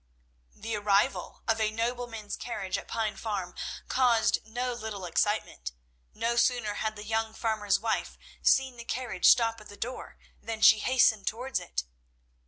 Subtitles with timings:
[0.55, 3.53] The arrival of a nobleman's carriage at Pine Farm
[3.87, 5.73] caused no little excitement.
[6.15, 10.61] No sooner had the young farmer's wife seen the carriage stop at the door than
[10.61, 11.83] she hastened towards it.